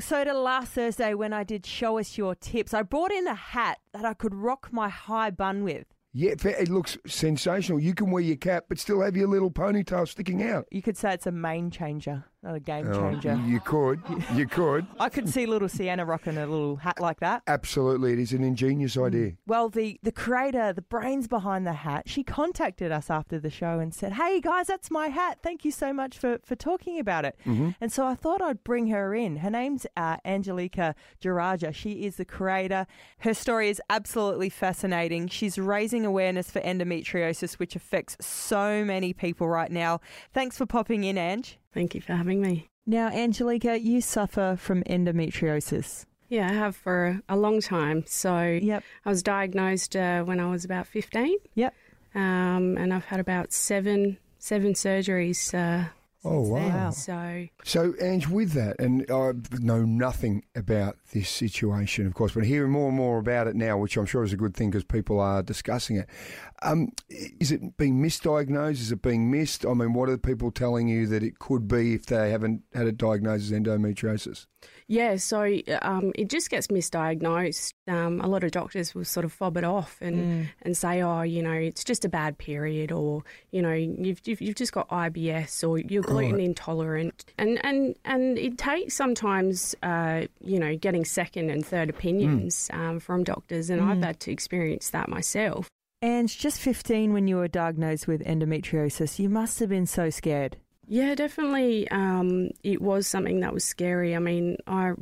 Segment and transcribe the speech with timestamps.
[0.00, 3.34] So to last Thursday when I did show us your tips, I brought in a
[3.34, 5.86] hat that I could rock my high bun with.
[6.12, 7.80] Yeah, it looks sensational.
[7.80, 10.66] You can wear your cap, but still have your little ponytail sticking out.
[10.70, 13.34] You could say it's a main changer, not a game Oh, changer.
[13.46, 14.00] you could.
[14.34, 14.86] You could.
[15.00, 17.42] I could see little Sienna rocking a little hat like that.
[17.48, 19.32] Absolutely, it is an ingenious idea.
[19.46, 23.80] Well, the, the creator, the brains behind the hat, she contacted us after the show
[23.80, 25.38] and said, Hey guys, that's my hat.
[25.42, 27.36] Thank you so much for, for talking about it.
[27.44, 29.36] And so I thought I'd bring her in.
[29.38, 31.74] Her name's uh, Angelica Jaraja.
[31.74, 32.86] She is the creator.
[33.20, 35.28] Her story is absolutely fascinating.
[35.28, 40.00] She's raising awareness for endometriosis, which affects so many people right now.
[40.32, 41.58] Thanks for popping in, Ange.
[41.78, 42.66] Thank you for having me.
[42.86, 46.06] Now, Angelica, you suffer from endometriosis.
[46.28, 48.02] Yeah, I have for a long time.
[48.04, 48.82] So Yep.
[49.04, 51.72] I was diagnosed uh, when I was about 15, Yep.
[52.16, 55.54] um, and I've had about seven seven surgeries.
[55.54, 55.90] Uh,
[56.28, 56.72] Oh, then.
[56.72, 56.90] wow.
[56.90, 62.44] So So, Ange, with that, and I know nothing about this situation, of course, but
[62.44, 64.84] hearing more and more about it now, which I'm sure is a good thing because
[64.84, 66.08] people are discussing it.
[66.62, 68.72] Um, is it being misdiagnosed?
[68.72, 69.64] Is it being missed?
[69.64, 72.86] I mean, what are people telling you that it could be if they haven't had
[72.86, 74.46] it diagnosed as endometriosis?
[74.88, 75.42] Yeah, so
[75.82, 77.74] um, it just gets misdiagnosed.
[77.86, 81.20] Um, a lot of doctors will sort of fob it off and and say, oh,
[81.20, 84.88] you know, it's just a bad period, or you know, you've you've, you've just got
[84.88, 91.04] IBS, or you're gluten intolerant, and and and it takes sometimes, uh, you know, getting
[91.04, 95.68] second and third opinions um, from doctors, and I've had to experience that myself.
[96.00, 100.56] And just 15 when you were diagnosed with endometriosis, you must have been so scared.
[100.88, 101.88] Yeah, definitely.
[101.90, 104.16] Um, it was something that was scary.
[104.16, 104.94] I mean, I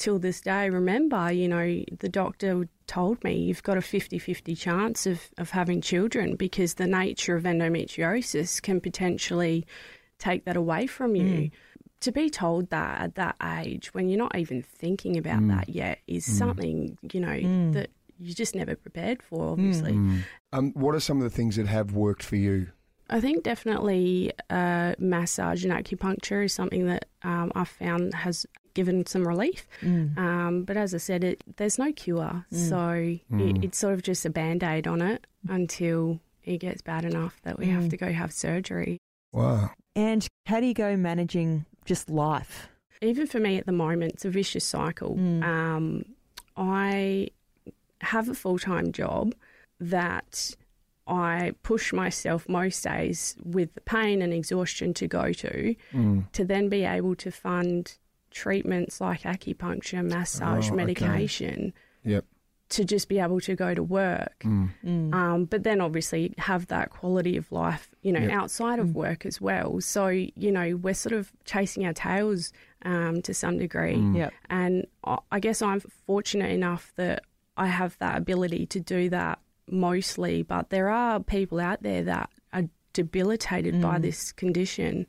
[0.00, 5.06] till this day remember, you know, the doctor told me you've got a 50-50 chance
[5.06, 9.66] of, of having children because the nature of endometriosis can potentially
[10.18, 11.24] take that away from you.
[11.24, 11.50] Mm.
[12.00, 15.48] To be told that at that age, when you're not even thinking about mm.
[15.48, 16.32] that yet, is mm.
[16.32, 19.92] something, you know, that you're just never prepared for, obviously.
[20.54, 22.68] Um, what are some of the things that have worked for you?
[23.10, 29.04] I think definitely uh, massage and acupuncture is something that um, I've found has given
[29.04, 29.66] some relief.
[30.16, 34.24] Um, but as I said, it, there's no cure, so it, it's sort of just
[34.24, 38.12] a band aid on it until it gets bad enough that we have to go
[38.12, 38.98] have surgery.
[39.32, 39.70] Wow.
[39.96, 42.68] And how do you go managing just life?
[43.02, 45.18] Even for me at the moment, it's a vicious cycle.
[45.42, 46.04] Um,
[46.56, 47.28] I
[48.02, 49.34] have a full time job
[49.80, 50.54] that
[51.10, 56.32] I push myself most days with the pain and exhaustion to go to, mm.
[56.32, 57.98] to then be able to fund
[58.30, 60.76] treatments like acupuncture, massage, Oh, okay.
[60.76, 61.72] medication.
[62.04, 62.24] Yep.
[62.70, 64.70] To just be able to go to work, mm.
[64.86, 65.12] Mm.
[65.12, 68.30] um, but then obviously have that quality of life, you know, Yep.
[68.30, 69.80] outside of work as well.
[69.80, 73.96] So you know, we're sort of chasing our tails um, to some degree.
[73.96, 74.32] Yep.
[74.48, 77.24] And I I guess I'm fortunate enough that
[77.56, 82.30] I have that ability to do that mostly, but there are people out there that
[82.52, 85.06] are debilitated by this condition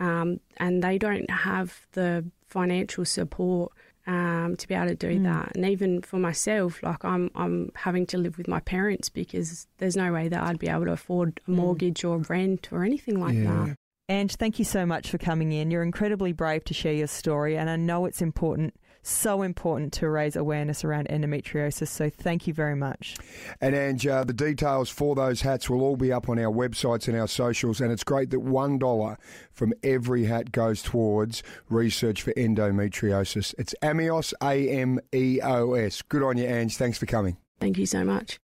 [0.00, 3.72] um, and they don't have the financial support
[4.06, 5.52] um, to be able to do that.
[5.54, 9.96] And even for myself, like I'm, I'm having to live with my parents because there's
[9.96, 13.34] no way that I'd be able to afford a mortgage or rent or anything like
[13.34, 13.66] Yeah.
[13.66, 13.76] that.
[14.10, 15.70] Ange, thank you so much for coming in.
[15.70, 20.08] You're incredibly brave to share your story, and I know it's important, so important to
[20.08, 21.88] raise awareness around endometriosis.
[21.88, 23.16] So thank you very much.
[23.60, 27.08] And Ange, uh, the details for those hats will all be up on our websites
[27.08, 27.80] and our socials.
[27.80, 29.16] And it's great that $1
[29.52, 33.54] from every hat goes towards research for endometriosis.
[33.58, 36.02] It's Ameos, A M E O S.
[36.02, 36.76] Good on you, Ange.
[36.76, 37.36] Thanks for coming.
[37.60, 38.38] Thank you so much.